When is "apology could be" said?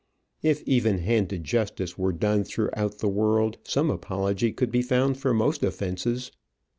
3.91-4.81